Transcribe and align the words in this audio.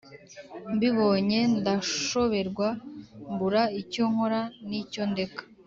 Mbibonye 0.73 1.39
ndashoberwa 1.57 2.67
mbura 3.31 3.63
icyo 3.81 4.03
nkora 4.11 4.41
nicyo 4.67 5.03
ndeka 5.11 5.41